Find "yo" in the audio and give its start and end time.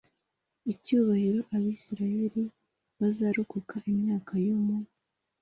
4.45-4.55